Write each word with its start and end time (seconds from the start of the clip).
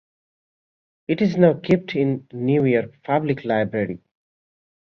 It 1.07 1.21
is 1.21 1.37
now 1.37 1.53
kept 1.59 1.95
in 1.95 2.25
the 2.31 2.37
New 2.37 2.65
York 2.65 3.03
Public 3.03 3.45
Library. 3.45 4.01